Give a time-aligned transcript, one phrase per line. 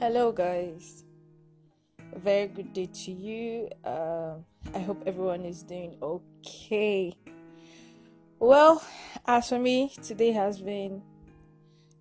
[0.00, 1.04] Hello, guys.
[2.14, 3.68] A very good day to you.
[3.84, 4.36] Uh,
[4.74, 7.12] I hope everyone is doing okay.
[8.38, 8.82] Well,
[9.26, 11.02] as for me, today has been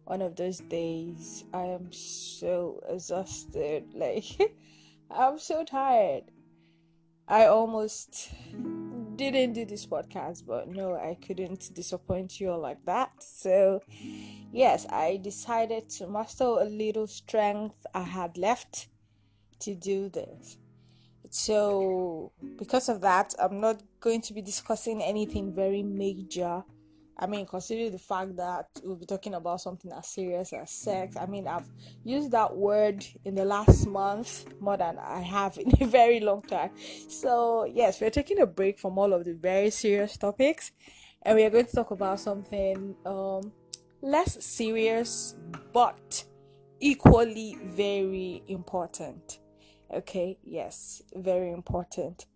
[0.06, 1.44] one of those days.
[1.54, 3.84] I am so exhausted.
[3.94, 4.24] Like,
[5.12, 6.32] I'm so tired.
[7.28, 8.32] I almost
[9.20, 13.12] didn't do this podcast, but no, I couldn't disappoint you all like that.
[13.20, 13.82] So,
[14.54, 18.88] yes, I decided to muster a little strength I had left
[19.60, 20.58] to do this.
[21.30, 26.64] So, because of that, I'm not going to be discussing anything very major
[27.22, 31.18] I mean, considering the fact that we'll be talking about something as serious as sex,
[31.18, 31.70] I mean, I've
[32.06, 36.42] used that word in the last month more than I have in a very long
[36.44, 36.72] time.
[37.10, 40.72] So, yes, we're taking a break from all of the very serious topics
[41.24, 43.52] and we are going to talk about something um,
[44.02, 45.36] less serious
[45.74, 46.24] but
[46.80, 49.40] equally very important.
[49.94, 52.28] Okay, yes, very important.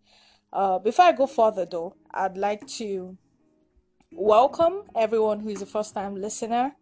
[0.52, 3.18] Uh, before I go further, though, I'd like to
[4.16, 6.76] welcome everyone who is a first time listener.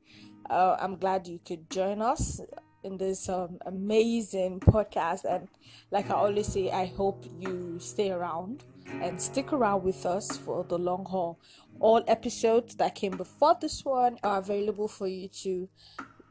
[0.49, 2.41] Uh, I'm glad you could join us
[2.83, 5.23] in this um, amazing podcast.
[5.23, 5.47] And
[5.91, 10.65] like I always say, I hope you stay around and stick around with us for
[10.65, 11.39] the long haul.
[11.79, 15.69] All episodes that came before this one are available for you to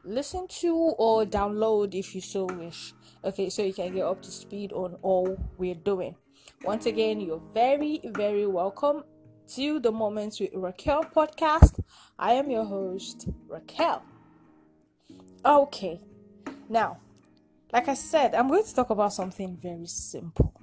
[0.03, 2.93] listen to or download if you so wish.
[3.23, 6.15] Okay, so you can get up to speed on all we're doing.
[6.63, 9.03] Once again, you're very, very welcome
[9.55, 11.83] to the Moments with Raquel podcast.
[12.17, 14.01] I am your host, Raquel.
[15.43, 15.99] Okay,
[16.69, 16.99] now,
[17.73, 20.53] like I said, I'm going to talk about something very simple.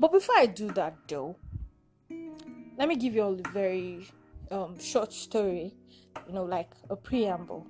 [0.00, 1.36] But before I do that, though,
[2.76, 4.08] let me give you a very
[4.50, 5.74] um, short story,
[6.26, 7.68] you know, like a preamble.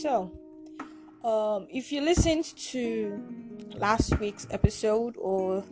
[0.00, 0.32] So,
[1.22, 3.22] um, if you listened to
[3.76, 5.62] last week's episode or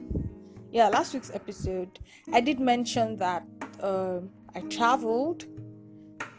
[0.73, 1.99] yeah, last week's episode,
[2.33, 3.47] I did mention that
[3.83, 5.45] um, I traveled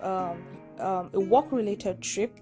[0.02, 0.44] um,
[0.80, 2.40] um, a work related trip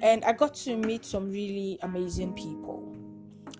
[0.00, 2.96] and I got to meet some really amazing people.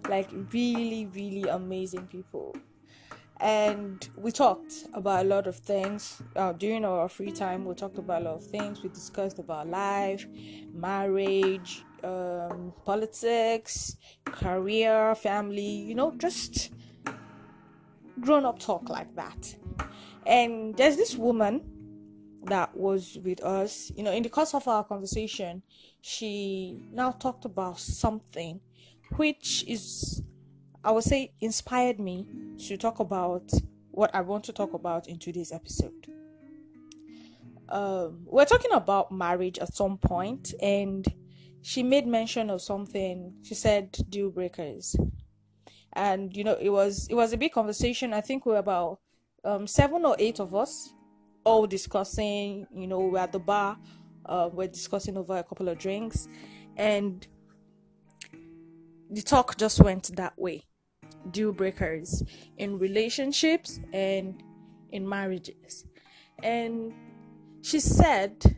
[0.09, 2.55] Like, really, really amazing people.
[3.41, 7.65] And we talked about a lot of things uh, during our free time.
[7.65, 8.83] We talked about a lot of things.
[8.83, 10.27] We discussed about life,
[10.73, 13.97] marriage, um, politics,
[14.33, 16.73] career, family, you know, just
[18.21, 19.57] grown up talk like that.
[20.27, 21.63] And there's this woman
[22.45, 25.63] that was with us, you know, in the course of our conversation,
[26.01, 28.61] she now talked about something
[29.17, 30.23] which is,
[30.85, 32.27] I would say, inspired me
[32.67, 33.51] to talk about
[33.91, 36.09] what I want to talk about in today's episode.
[37.69, 41.07] Um, we're talking about marriage at some point, and
[41.63, 43.35] she made mention of something.
[43.43, 44.97] She said deal breakers,
[45.93, 48.13] and you know it was it was a big conversation.
[48.13, 48.99] I think we were about
[49.45, 50.93] um, seven or eight of us,
[51.45, 52.67] all discussing.
[52.75, 53.79] You know, we're at the bar,
[54.27, 56.29] uh, we're discussing over a couple of drinks,
[56.77, 57.27] and
[59.09, 60.65] the talk just went that way.
[61.31, 62.25] Deal breakers
[62.59, 64.43] in relationships and
[64.91, 65.87] in marriages,
[66.43, 66.93] and
[67.63, 68.57] she said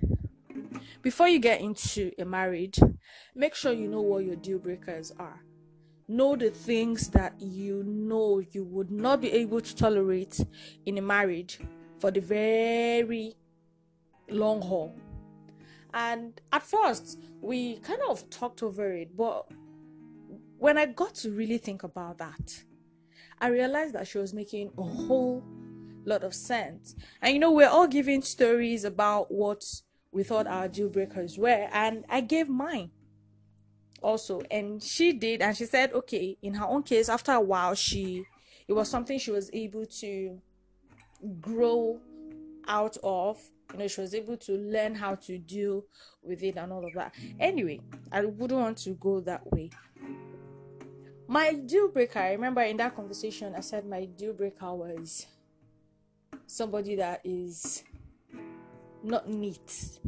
[1.05, 2.81] before you get into a marriage,
[3.35, 5.39] make sure you know what your deal breakers are.
[6.09, 10.41] Know the things that you know you would not be able to tolerate
[10.87, 11.61] in a marriage
[11.99, 13.37] for the very
[14.31, 14.95] long haul.
[15.93, 19.47] And at first, we kind of talked over it, but
[20.59, 22.65] when I got to really think about that,
[23.41, 25.45] I realized that she was making a whole
[26.07, 26.97] lot of sense.
[27.21, 29.65] And you know, we're all giving stories about what
[30.15, 32.91] we thought our deal breakers were, and I gave mine
[34.01, 34.43] also.
[34.51, 38.25] And she did, and she said, okay, in her own case, after a while, she
[38.67, 40.41] it was something she was able to
[41.41, 42.01] grow
[42.67, 43.39] out of.
[43.73, 45.85] You know, she was able to learn how to deal
[46.23, 47.13] with it and all of that.
[47.41, 47.81] Anyway,
[48.13, 49.71] I wouldn't want to go that way.
[51.27, 55.27] My deal breaker, I remember in that conversation, I said my deal breaker was
[56.47, 57.83] somebody that is
[59.05, 60.01] not neat.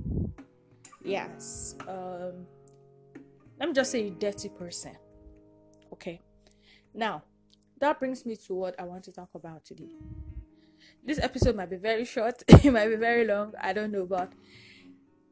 [1.04, 1.76] Yes.
[1.86, 2.46] Um,
[3.58, 4.96] let me just say dirty person.
[5.92, 6.20] Okay.
[6.94, 7.22] Now,
[7.78, 9.92] that brings me to what I want to talk about today.
[11.04, 14.32] This episode might be very short, it might be very long, I don't know, but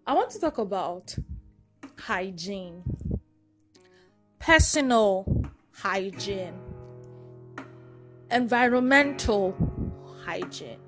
[0.07, 1.17] I want to talk about
[1.99, 2.83] hygiene,
[4.39, 6.55] personal hygiene,
[8.31, 9.57] environmental
[10.25, 10.84] hygiene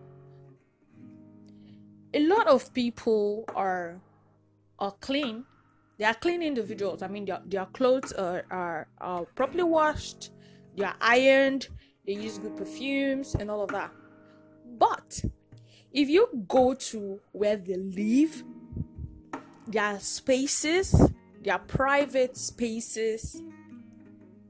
[2.16, 4.00] a lot of people are
[4.78, 5.44] are clean
[5.98, 7.02] they are clean individuals.
[7.02, 10.30] I mean, their, their clothes are, are, are properly washed,
[10.76, 11.68] they are ironed,
[12.06, 13.92] they use good perfumes and all of that.
[14.78, 15.24] But
[15.92, 18.44] if you go to where they live,
[19.66, 20.94] their spaces,
[21.42, 23.42] their private spaces,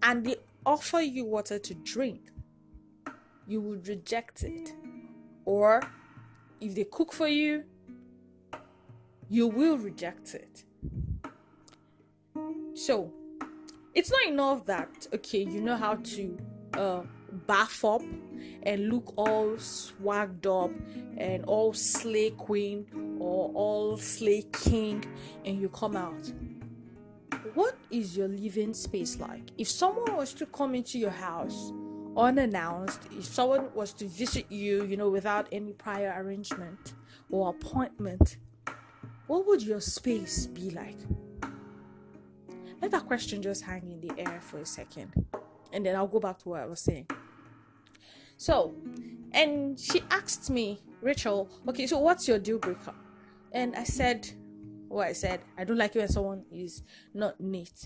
[0.03, 2.23] and they offer you water to drink,
[3.47, 4.73] you would reject it.
[5.45, 5.81] Or
[6.61, 7.65] if they cook for you,
[9.29, 10.65] you will reject it.
[12.75, 13.13] So,
[13.95, 16.39] it's not enough that, okay, you know how to
[16.75, 17.03] uh,
[17.47, 18.03] bath up
[18.63, 20.71] and look all swagged up
[21.17, 22.87] and all slay queen
[23.19, 25.05] or all slay king
[25.45, 26.33] and you come out
[27.55, 31.73] what is your living space like if someone was to come into your house
[32.17, 36.95] unannounced if someone was to visit you you know without any prior arrangement
[37.31, 38.39] or appointment
[39.27, 40.99] what would your space be like
[42.81, 45.13] let that question just hang in the air for a second
[45.73, 47.07] and then i'll go back to what i was saying
[48.37, 48.75] so,
[49.33, 52.95] and she asked me, Rachel, okay, so what's your deal breaker?
[53.53, 54.29] And I said,
[54.89, 56.83] what I said, I don't like it when someone is
[57.15, 57.85] not neat.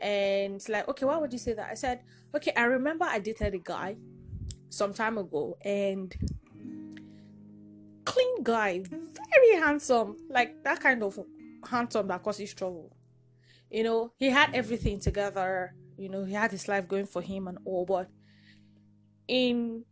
[0.00, 1.70] And like, okay, why would you say that?
[1.70, 2.00] I said,
[2.34, 3.96] okay, I remember I dated a guy
[4.68, 6.14] some time ago and
[8.04, 11.18] clean guy, very handsome, like that kind of
[11.68, 12.94] handsome that causes trouble.
[13.70, 17.48] You know, he had everything together, you know, he had his life going for him
[17.48, 18.08] and all, but
[19.26, 19.84] in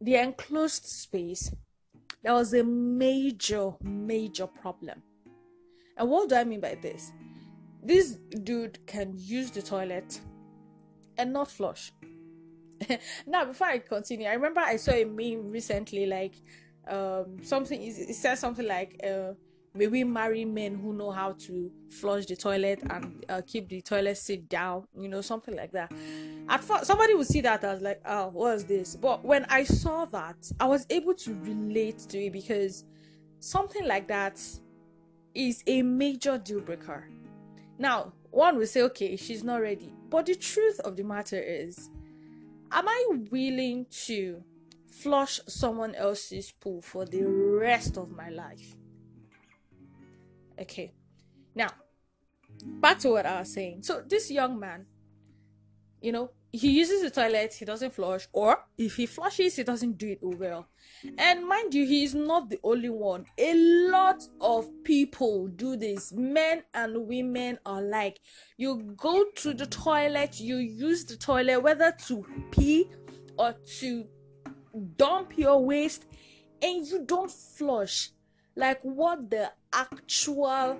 [0.00, 1.52] the enclosed space,
[2.22, 5.02] there was a major, major problem.
[5.96, 7.10] And what do I mean by this?
[7.82, 8.12] This
[8.44, 10.20] dude can use the toilet
[11.18, 11.92] and not flush.
[13.26, 16.34] now, before I continue, I remember I saw a meme recently, like
[16.88, 17.80] um, something.
[17.80, 19.34] It says something like, uh,
[19.74, 23.80] may we marry men who know how to flush the toilet and uh, keep the
[23.80, 25.90] toilet seat down you know something like that
[26.48, 29.64] at first somebody would see that I was like oh what's this but when i
[29.64, 32.84] saw that i was able to relate to it because
[33.40, 34.40] something like that
[35.34, 37.08] is a major deal breaker
[37.78, 41.90] now one will say okay she's not ready but the truth of the matter is
[42.70, 44.42] am i willing to
[44.86, 48.76] flush someone else's pool for the rest of my life
[50.62, 50.92] Okay.
[51.54, 51.70] Now,
[52.64, 53.82] back to what I was saying.
[53.82, 54.86] So this young man,
[56.00, 59.96] you know, he uses the toilet, he doesn't flush, or if he flushes, he doesn't
[59.96, 60.68] do it well.
[61.16, 63.24] And mind you, he is not the only one.
[63.38, 63.54] A
[63.90, 68.20] lot of people do this, men and women alike.
[68.58, 72.90] You go to the toilet, you use the toilet, whether to pee
[73.38, 74.04] or to
[74.96, 76.04] dump your waste,
[76.60, 78.10] and you don't flush
[78.56, 80.78] like what the actual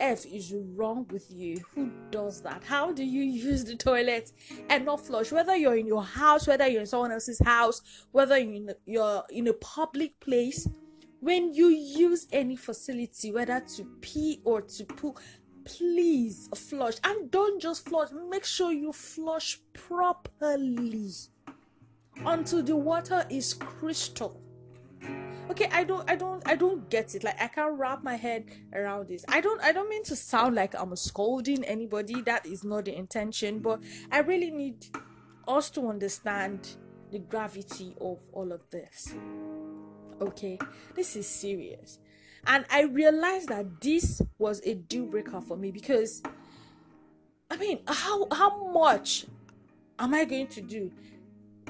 [0.00, 1.58] F is wrong with you?
[1.74, 2.64] Who does that?
[2.64, 4.32] How do you use the toilet
[4.68, 5.32] and not flush?
[5.32, 9.22] Whether you're in your house, whether you're in someone else's house, whether you're in, you're
[9.30, 10.68] in a public place,
[11.20, 15.14] when you use any facility, whether to pee or to poo,
[15.64, 16.94] please flush.
[17.04, 21.10] And don't just flush, make sure you flush properly
[22.24, 24.40] until the water is crystal
[25.50, 27.24] okay i don't i don't i don't get it.
[27.24, 29.24] Like i can't wrap my head around this.
[29.28, 32.22] I don't i don't mean to sound like i'm scolding anybody.
[32.22, 33.80] That is not the intention but
[34.10, 34.86] i really need
[35.46, 36.76] us to understand
[37.10, 39.14] the gravity of all of this.
[40.20, 40.58] Okay
[40.94, 41.98] this is serious.
[42.46, 46.22] And i realized that this was a deal breaker for me because
[47.50, 49.26] i mean how how much
[49.98, 50.92] am i going to do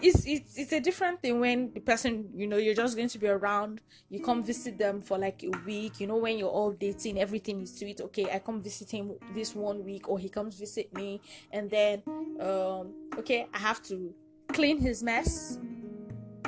[0.03, 3.19] it's it's it's a different thing when the person you know you're just going to
[3.19, 6.73] be around you come visit them for like a week you know when you're all
[6.73, 10.59] dating everything is sweet okay i come visit him this one week or he comes
[10.59, 11.21] visit me
[11.53, 12.03] and then
[12.41, 14.13] um okay i have to
[14.49, 15.59] clean his mess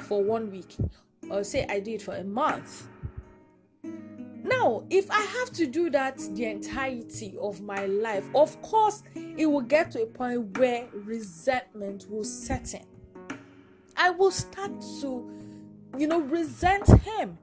[0.02, 0.76] for one week
[1.30, 2.87] or say i do it for a month.
[4.42, 9.47] Now if i have to do that the entirety of my life of course it
[9.47, 12.89] will get to a point where resentment will set in
[14.00, 15.30] I will start to,
[15.99, 17.38] you know, resent him.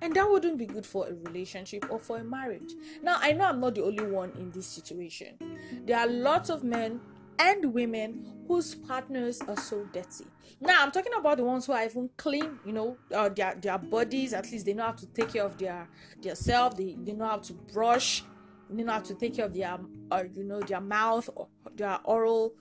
[0.00, 2.72] And that wouldn't be good for a relationship or for a marriage.
[3.02, 5.36] Now, I know I'm not the only one in this situation.
[5.84, 7.00] There are lots of men
[7.38, 10.24] and women whose partners are so dirty.
[10.60, 13.76] Now, I'm talking about the ones who are even clean, you know, uh, their their
[13.76, 14.32] bodies.
[14.32, 15.88] At least they know how to take care of their
[16.22, 16.76] their self.
[16.76, 18.24] They they know how to brush.
[18.70, 19.78] They know how to take care of their,
[20.10, 22.54] uh, you know, their mouth or their oral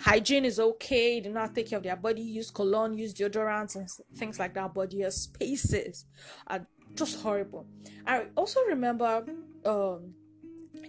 [0.00, 1.20] hygiene is okay.
[1.20, 2.22] Do not take care of their body.
[2.22, 4.74] Use cologne, use deodorants, and things like that.
[4.74, 6.06] But their spaces
[6.46, 7.66] are just horrible.
[8.06, 9.24] I also remember
[9.64, 10.14] um,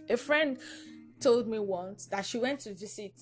[0.10, 0.58] A friend
[1.20, 3.14] told me once that she went to visit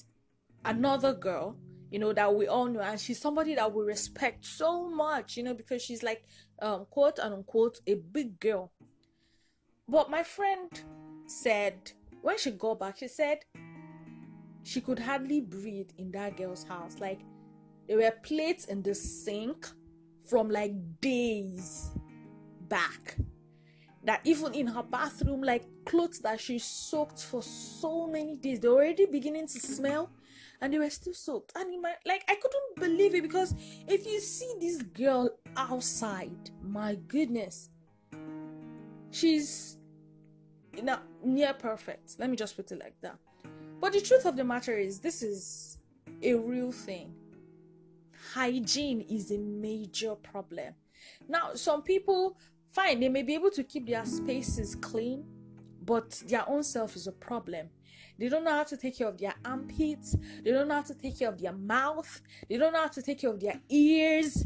[0.63, 1.57] another girl,
[1.91, 5.43] you know, that we all know, and she's somebody that we respect so much, you
[5.43, 6.23] know, because she's like,
[6.61, 8.71] um, quote unquote, a big girl.
[9.87, 10.69] But my friend
[11.25, 11.91] said
[12.21, 13.39] when she got back, she said
[14.69, 16.99] she could hardly breathe in that girl's house.
[16.99, 17.21] Like
[17.87, 19.67] there were plates in the sink
[20.29, 21.89] from like days
[22.67, 23.17] back.
[24.03, 28.69] That even in her bathroom, like clothes that she soaked for so many days, they're
[28.69, 30.11] already beginning to smell
[30.61, 31.51] and they were still soaked.
[31.55, 33.55] And in my like I couldn't believe it because
[33.87, 37.69] if you see this girl outside, my goodness,
[39.09, 39.77] she's
[40.75, 42.17] you know, near perfect.
[42.19, 43.17] Let me just put it like that.
[43.79, 45.77] But the truth of the matter is, this is
[46.21, 47.13] a real thing.
[48.33, 50.73] Hygiene is a major problem.
[51.27, 52.37] Now, some people,
[52.71, 55.23] fine, they may be able to keep their spaces clean,
[55.85, 57.69] but their own self is a problem.
[58.17, 60.15] They don't know how to take care of their armpits.
[60.43, 62.21] They don't know how to take care of their mouth.
[62.49, 64.45] They don't know how to take care of their ears.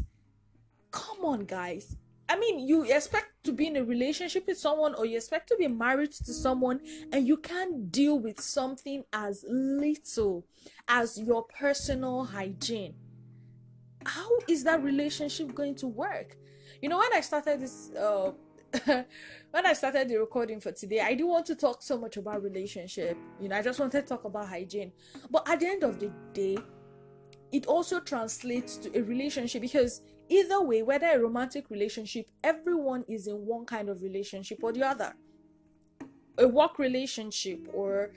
[0.92, 1.96] Come on, guys.
[2.28, 5.56] I mean, you expect to be in a relationship with someone or you expect to
[5.56, 6.80] be married to someone
[7.12, 10.46] and you can't deal with something as little
[10.88, 12.94] as your personal hygiene.
[14.06, 16.36] How is that relationship going to work?
[16.80, 18.32] You know, when I started this, uh,
[18.84, 22.42] when I started the recording for today, I didn't want to talk so much about
[22.42, 23.18] relationship.
[23.40, 24.92] You know, I just wanted to talk about hygiene.
[25.30, 26.58] But at the end of the day,
[27.52, 33.26] it also translates to a relationship because either way, whether a romantic relationship, everyone is
[33.26, 35.14] in one kind of relationship or the other.
[36.38, 38.10] A work relationship or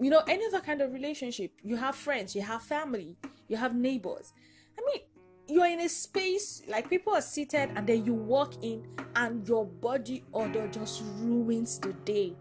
[0.00, 1.52] you know, any other kind of relationship.
[1.62, 3.16] You have friends, you have family,
[3.48, 4.32] you have neighbors.
[4.78, 5.02] I mean,
[5.48, 9.64] you're in a space like people are seated and then you walk in and your
[9.64, 12.34] body odor just ruins the day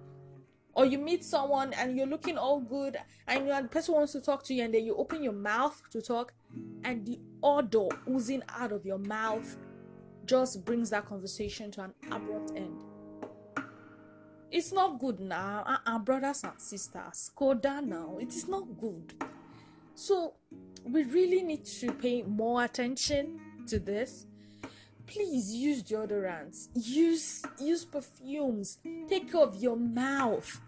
[0.75, 4.43] or you meet someone and you're looking all good and the person wants to talk
[4.43, 6.33] to you and then you open your mouth to talk
[6.83, 9.57] and the odor oozing out of your mouth
[10.25, 12.75] just brings that conversation to an abrupt end.
[14.51, 15.79] It's not good now.
[15.85, 18.17] Our brothers and sisters koda now.
[18.19, 19.13] It is not good.
[19.95, 20.33] So
[20.83, 24.25] we really need to pay more attention to this.
[25.07, 26.69] Please use deodorants.
[26.73, 28.79] Use use perfumes.
[29.07, 30.61] Take care of your mouth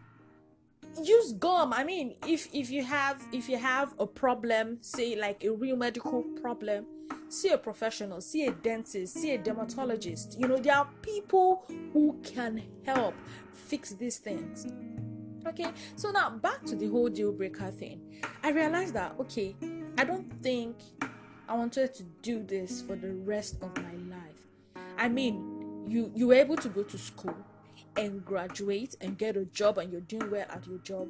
[1.04, 1.74] use gum.
[1.74, 5.76] I mean if if you have if you have a problem say like a real
[5.76, 6.86] medical problem
[7.30, 10.40] see a professional see a dentist see a dermatologist.
[10.40, 13.16] You know there are people who can help
[13.52, 14.68] fix these things.
[15.46, 18.02] Okay so now back to the whole deal breaker thing.
[18.44, 19.56] I realized that okay
[19.98, 20.76] i don't think
[21.50, 24.42] i wanted to do this for the rest of my life.
[24.98, 27.36] I mean you you were able to go to school
[27.98, 31.10] and graduate and get a job and you're doing well at your job,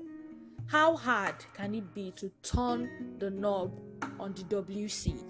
[0.68, 3.80] how hard can it be to turn the knob
[4.20, 5.24] on the WC?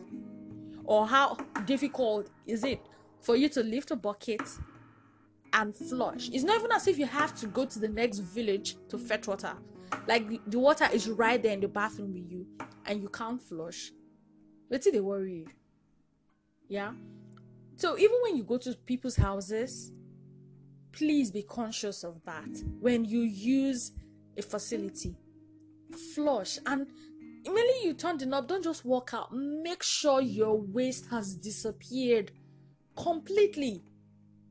[0.83, 2.79] Or how difficult is it
[3.21, 4.41] for you to lift a bucket
[5.53, 6.29] and flush?
[6.31, 9.27] It's not even as if you have to go to the next village to fetch
[9.27, 9.53] water.
[10.07, 12.47] Like the, water is right there in the bathroom with you
[12.85, 13.91] and you can't flush.
[14.69, 15.47] Let's see they worry you.
[16.67, 16.93] Yeah.
[17.75, 19.91] So even when you go to people's houses
[20.97, 22.49] please be conscious of that.
[22.79, 23.91] When you use
[24.35, 25.15] a facility
[26.15, 26.87] flush and
[27.45, 29.31] immediately you turn the knob don't just walk out.
[29.31, 32.31] Make sure your waste has disappeared
[32.95, 33.83] completely.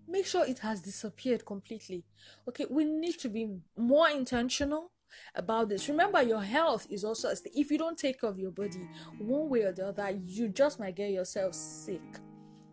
[0.09, 2.05] Make sure it has disappeared completely.
[2.49, 4.93] Okay we need to be more intentional
[5.35, 5.89] about this.
[5.89, 8.89] Remember your health is also if you don't take care of your body
[9.19, 12.03] one way or the other you just might get yourself sick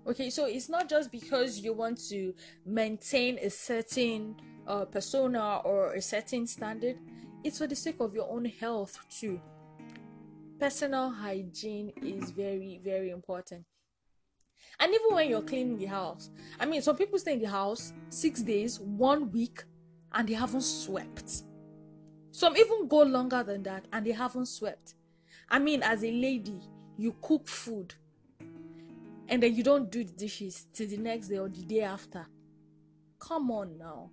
[0.07, 2.33] okay so it's not just because you want to
[2.65, 4.35] maintain a certain
[4.67, 6.97] uh, persona or a certain standard.
[7.43, 9.41] It's for the sake of your own health too.
[10.59, 13.65] Personal hygiene is very very important.
[14.79, 17.93] And even when you're cleaning the house i mean some people stay in the house
[18.09, 19.63] six days one week
[20.13, 21.43] and they haven't swept.
[22.31, 24.95] Some even go longer than that and they haven't swept.
[25.49, 26.61] I mean as a lady
[26.97, 27.93] you cook food
[29.29, 32.25] and then you don't do the dishes till the next day or the day after.
[33.19, 34.11] Come on now.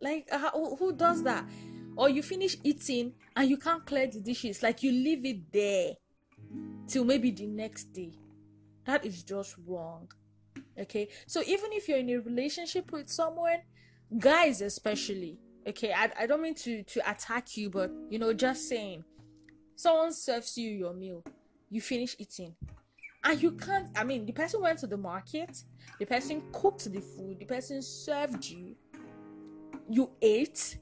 [0.00, 1.44] Like, uh, who, does that?
[1.94, 5.92] Or you finish eating and you can't clear the dishes, like you leave it there
[6.86, 8.12] till maybe the next day.
[8.84, 10.10] That is just wrong.
[10.78, 13.58] Okay, so even if you're in a relationship with someone,
[14.18, 18.68] guys especially, okay, I, I don't mean to to attack you, but you know, just
[18.68, 19.04] saying,
[19.76, 21.22] someone serves you your meal,
[21.68, 22.56] you finish eating,
[23.24, 25.62] and you can't i mean the person went to the market
[25.98, 28.74] the person cooked the food the person served you
[29.88, 30.78] you ate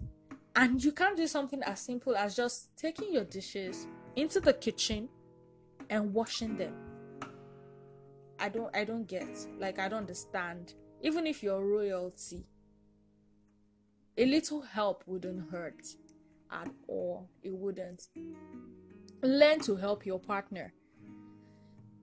[0.56, 5.08] And you can't do something as simple as just taking your dishes into the kitchen
[5.88, 6.74] and washing them.
[8.38, 9.28] I don't I don't get.
[9.58, 10.74] Like I don't understand.
[11.02, 12.44] Even if you're royalty,
[14.18, 15.86] a little help wouldn't hurt
[16.50, 17.30] at all.
[17.42, 18.08] It wouldn't.
[19.22, 20.72] Learn to help your partner.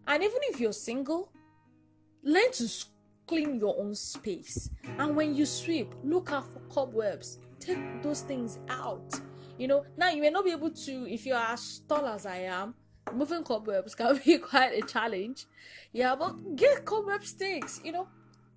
[0.08, 1.30] And even if you're single,
[2.24, 2.70] learn to
[3.28, 4.70] clean your own space.
[4.98, 7.40] And when you sweep, look out for cobwebs.
[7.60, 9.14] Take those things out.
[9.58, 12.38] You know, now you may not be able to, if you're as tall as I
[12.38, 12.74] am,
[13.14, 15.46] moving cobwebs can be quite a challenge.
[15.92, 17.82] Yeah, but get cobweb sticks.
[17.84, 18.08] You know,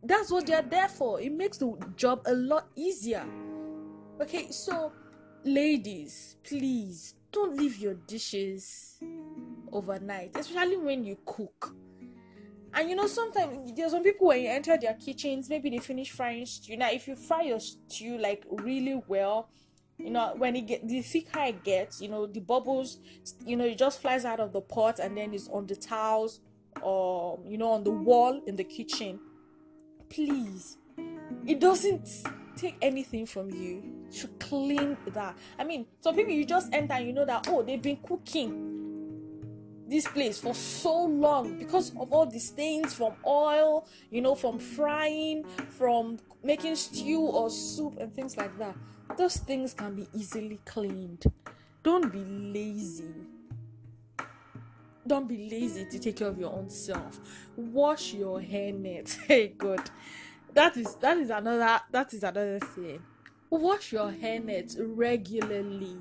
[0.02, 1.20] that's what they're there for.
[1.20, 3.26] It makes the job a lot easier.
[4.20, 4.92] Okay, so
[5.44, 8.98] ladies, please don't leave your dishes
[9.72, 11.74] overnight, especially when you cook.
[12.72, 16.10] And you know, sometimes there's some people when you enter their kitchens, maybe they finish
[16.10, 16.76] frying stew.
[16.76, 19.48] Now, if you fry your stew like really well,
[19.98, 22.98] you know, when it get the thicker it gets, you know, the bubbles,
[23.44, 26.40] you know, it just flies out of the pot and then it's on the towels
[26.82, 29.18] or you know on the wall in the kitchen.
[30.08, 30.78] Please,
[31.46, 32.08] it doesn't
[32.56, 35.36] take anything from you to clean that.
[35.58, 38.89] I mean, some people you just enter you know that oh they've been cooking
[39.90, 44.58] this place for so long because of all the stains from oil, you know, from
[44.58, 48.76] frying, from making stew or soup and things like that.
[49.18, 51.24] Those things can be easily cleaned.
[51.82, 53.12] Don't be lazy.
[55.06, 57.18] Don't be lazy to take care of your own self.
[57.56, 59.18] Wash your hair net.
[59.26, 59.80] Hey, good.
[60.54, 63.02] That is that is another that is another thing.
[63.48, 65.96] Wash your hair net regularly.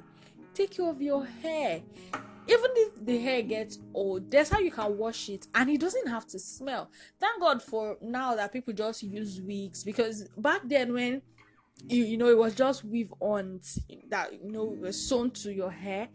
[0.54, 1.82] Take care of your hair
[2.50, 6.08] even if the hair gets old that's how you can wash it and it doesn't
[6.08, 6.90] have to smell.
[7.20, 11.22] Thank god for now that people just use wigs because back then when
[11.88, 13.62] you, you know it was just weave on
[14.10, 16.10] that you know was sewn to your hair.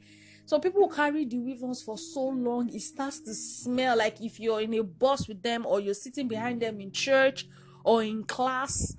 [0.47, 4.61] So people carry the weave-ons for so long it starts to smell like if you're
[4.61, 7.47] in a bus with them or you're sitting behind them in church
[7.85, 8.97] or in class.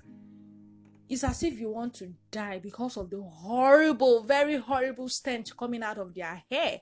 [1.08, 5.84] It's as if you want to die because of the horrible very horrible stench coming
[5.84, 6.80] out of their hair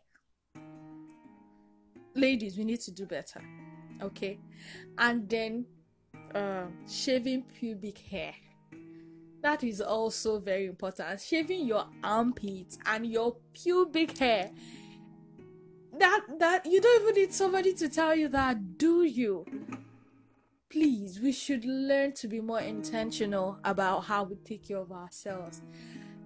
[2.15, 3.41] ladies we need to do better
[4.03, 4.39] okay?
[4.99, 5.67] And then
[6.35, 8.35] uh, shaving pubic hair.
[9.43, 11.21] That is also very important.
[11.21, 14.51] Shaving your armpits and your pubic hair.
[15.99, 19.45] That that you don't even need somebody to tell you that do you?
[20.71, 25.63] Please we should learn to be more intentional about how we take care of ourselves.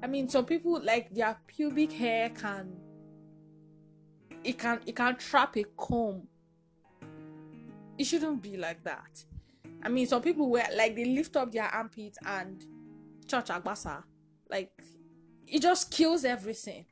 [0.02, 2.72] I mean some people like their pubic hair can
[4.44, 6.26] it can it can trap a comb.
[7.98, 9.24] It shouldn't be like that.
[9.82, 12.64] I mean, some people wear like they lift up their armpits and
[13.26, 14.02] church agbasa,
[14.50, 14.70] like
[15.46, 16.84] it just kills everything.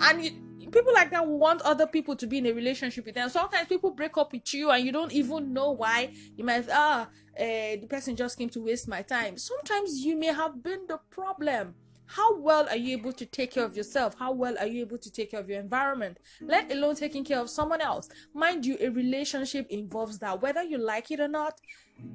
[0.00, 3.28] And people like that want other people to be in a relationship with them.
[3.28, 6.12] Sometimes people break up with you and you don't even know why.
[6.36, 7.08] You might ah,
[7.38, 7.42] uh,
[7.80, 9.38] the person just came to waste my time.
[9.38, 11.74] Sometimes you may have been the problem
[12.08, 14.16] how well are you able to take care of yourself?
[14.18, 16.18] How well are you able to take care of your environment?
[16.40, 18.08] Let alone taking care of someone else.
[18.32, 20.40] Mind you a relationship involves that.
[20.40, 21.60] Whether you like it or not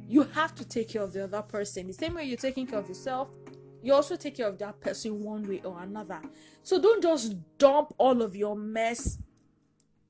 [0.07, 1.87] you have to take care of the other person.
[1.87, 3.29] The same way you're taking care of yourself
[3.83, 6.21] you also take care of that person one way or another.
[6.63, 9.19] So don't just dump all of your mess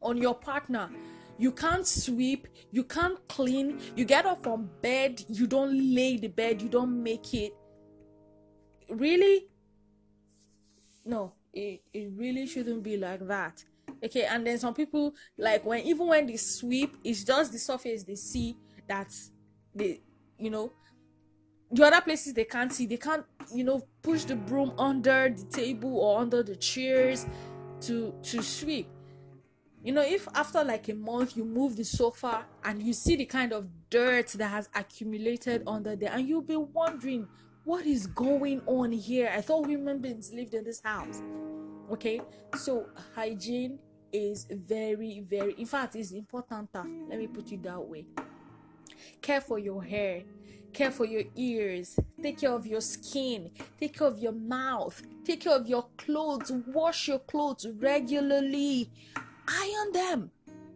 [0.01, 0.89] on your partner.
[1.37, 3.81] You can't sweep you can't clean.
[3.97, 7.53] You get up from bed you don't lay the bed you don't make it.
[8.89, 9.47] Really
[11.05, 13.63] no it, it really shouldn't be like that.
[14.03, 18.03] Okay and then some people like when even when they sweep it's just the surface
[18.03, 19.13] they see that
[19.75, 20.01] they
[20.37, 20.71] you know
[21.71, 25.43] the other places they can't see they can't you know push the broom under the
[25.45, 27.25] table or under the chairs
[27.81, 28.87] to to sweep.
[29.83, 33.25] You know if after like a month you move the sofa and you see the
[33.25, 37.27] kind of dirt that has accumulated under there and you'll be wondering
[37.63, 39.31] what is going on here?
[39.33, 41.21] I thought human beings lived in this house.
[41.91, 42.21] Okay,
[42.57, 43.79] so hygiene
[44.11, 46.69] is very, very, in fact, it's important.
[46.75, 46.85] Ah.
[47.09, 48.05] Let me put it that way.
[49.21, 50.23] Care for your hair,
[50.71, 53.49] care for your ears, take care of your skin,
[53.79, 58.89] take care of your mouth, take care of your clothes, wash your clothes regularly,
[59.47, 60.31] iron them.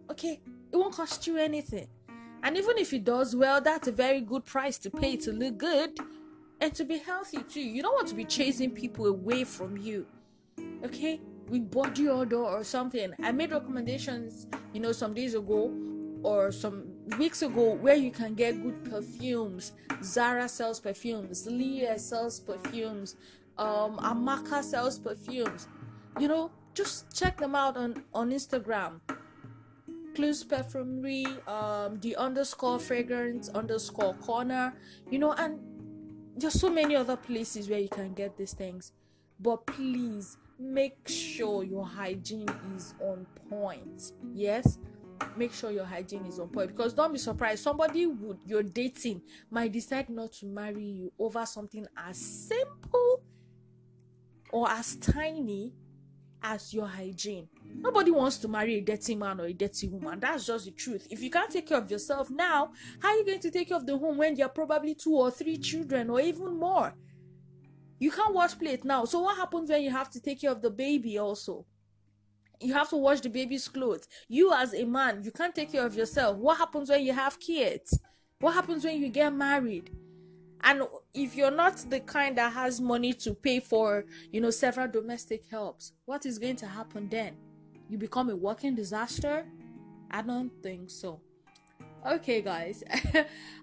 [0.10, 0.40] Okay,
[0.72, 1.88] it won't cost you anything.
[2.44, 5.58] And even if it does, well, that's a very good price to pay to look
[5.58, 6.00] good
[6.60, 7.62] and to be healthy too.
[7.62, 10.06] You don't want to be chasing people away from you.
[10.84, 11.20] Okay?
[11.50, 13.14] With body odor or something.
[13.24, 15.74] I made recommendations, you know, some days ago
[16.24, 16.86] or some
[17.18, 19.74] weeks ago where you can get good perfumes.
[20.04, 23.16] Zara sells perfumes, Leah sells perfumes,
[23.58, 25.68] um, Amaka sells perfumes.
[26.20, 29.00] You know, just check them out on on Instagram.
[30.16, 34.74] Clues Perfumery, um, the underscore fragrance underscore corner,
[35.12, 35.60] you know, and
[36.38, 38.92] there's so many other places where you can get these things.
[39.40, 44.14] But please make sure your hygiene is on point.
[44.34, 44.80] Yes,
[45.36, 49.22] make sure your hygiene is on point because don't be surprised somebody would you're dating
[49.50, 53.24] might decide not to marry you over something as simple
[54.52, 55.74] or as tiny
[56.44, 60.46] as your hygiene nobody wants to marry a dirty man or a dirty woman that's
[60.46, 63.40] just the truth if you can't take care of yourself now how are you going
[63.40, 66.20] to take care of the home when there are probably two or three children or
[66.20, 66.94] even more
[68.00, 70.62] you can't wash plate now so what happens when you have to take care of
[70.62, 71.66] the baby also
[72.60, 74.08] you have to wash the baby's clothes.
[74.28, 76.38] You, as a man, you can't take care of yourself.
[76.38, 78.00] What happens when you have kids?
[78.40, 79.92] What happens when you get married?
[80.64, 84.88] And if you're not the kind that has money to pay for, you know, several
[84.88, 87.36] domestic helps, what is going to happen then?
[87.90, 89.46] You become a walking disaster?
[90.12, 91.22] I don't think so.
[92.06, 92.84] Okay, guys,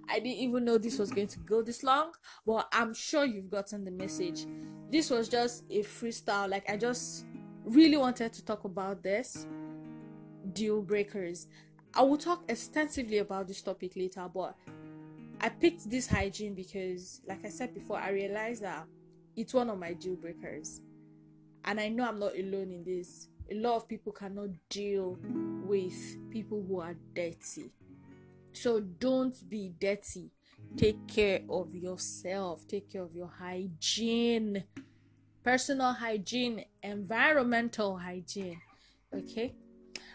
[0.09, 2.13] I didn't even know this was going to go this long,
[2.45, 4.47] but I'm sure you've gotten the message.
[4.91, 7.25] This was just a freestyle, like, I just
[7.65, 9.47] really wanted to talk about this
[10.53, 11.47] deal breakers.
[11.95, 14.57] I will talk extensively about this topic later, but
[15.41, 18.87] I picked this hygiene because, like I said before, I realized that
[19.37, 20.81] it's one of my deal breakers.
[21.65, 23.29] And I know I'm not alone in this.
[23.51, 25.19] A lot of people cannot deal
[25.65, 27.71] with people who are dirty.
[28.53, 30.31] So don't be dirty.
[30.77, 34.65] Take care of yourself, take care of your hygiene
[35.45, 38.61] personal hygiene, environmental hygiene.
[39.15, 39.55] Okay.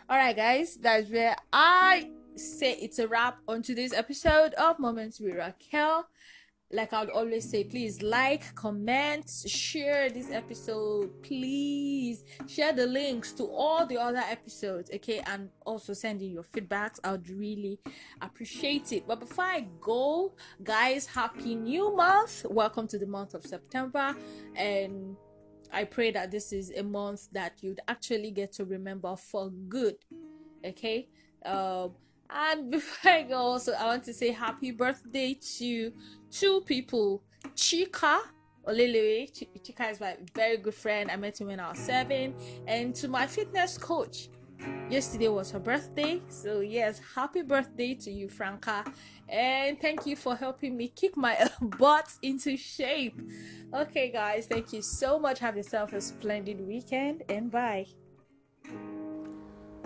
[0.10, 5.20] All right, guys, that's where I say it's a wrap on today's episode of Moments
[5.20, 6.08] with Raquel.
[6.72, 11.24] Like I would always say, please like, comment, share this episode.
[11.24, 15.20] Please share the links to all the other episodes, okay?
[15.26, 17.00] And also send in your feedbacks.
[17.04, 17.80] I would really
[18.22, 19.08] appreciate it.
[19.08, 22.46] But before I go, guys, happy new month.
[22.48, 24.16] Welcome to the month of September.
[24.56, 25.16] And
[25.74, 29.96] I pray that this is a month that you'd actually get to remember for good.
[30.64, 31.08] Okay?
[31.44, 31.94] Um
[32.30, 35.92] and before I go, also, I want to say happy birthday to
[36.32, 37.24] two people
[37.56, 38.20] Chika
[38.68, 39.32] Olelewe.
[39.34, 41.10] Ch- Chika is my very good friend.
[41.10, 42.36] I met him when I was seven.
[42.68, 44.30] And to my fitness coach.
[44.90, 46.22] Yesterday was her birthday.
[46.28, 48.84] So, yes, happy birthday to you, Franca.
[49.30, 53.22] And thank you for helping me kick my butt into shape.
[53.74, 55.40] Okay, guys, thank you so much.
[55.40, 57.86] Have yourself a splendid weekend and bye.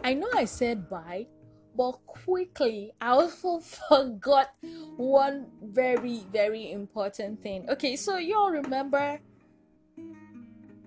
[0.03, 1.27] I know I said bye,
[1.75, 4.49] but quickly I also forgot
[4.97, 7.69] one very very important thing.
[7.69, 9.19] Okay, so you all remember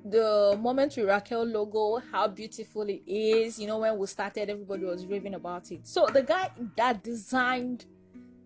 [0.09, 3.59] the moment with Raquel logo, how beautiful it is.
[3.59, 5.87] You know, when we started, everybody was raving about it.
[5.87, 7.87] So the guy that designed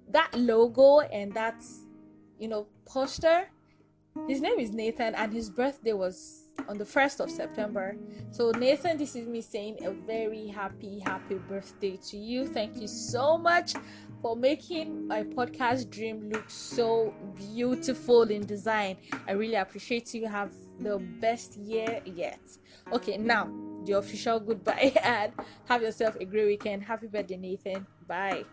[0.08, 1.62] that logo and that
[2.38, 3.50] you know poster,
[4.26, 7.96] his name is Nathan, and his birthday was on the 1st of September.
[8.30, 12.46] So, Nathan, this is me saying a very happy, happy birthday to you.
[12.46, 13.74] Thank you so much
[14.22, 18.96] for making my podcast dream look so beautiful in design.
[19.26, 20.26] I really appreciate you.
[20.26, 22.40] Have the best year yet.
[22.92, 23.50] Okay, now
[23.84, 25.32] the official goodbye and
[25.66, 26.82] have yourself a great weekend.
[26.82, 27.86] Happy birthday, Nathan.
[28.06, 28.44] Bye.